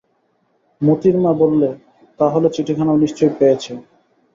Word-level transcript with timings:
মোতির 0.81 1.15
মা 1.17 1.31
বললে, 1.41 1.69
তা 2.19 2.25
হলে 2.29 2.47
চিঠিখানাও 2.55 3.01
নিশ্চয় 3.03 3.31
পেয়েছ। 3.39 3.65